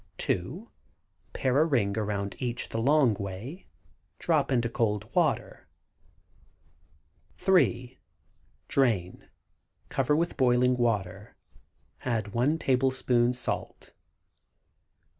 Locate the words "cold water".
4.67-5.67